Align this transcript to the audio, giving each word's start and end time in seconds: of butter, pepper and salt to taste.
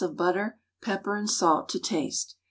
of 0.03 0.17
butter, 0.17 0.57
pepper 0.81 1.15
and 1.15 1.29
salt 1.29 1.69
to 1.69 1.77
taste. 1.77 2.35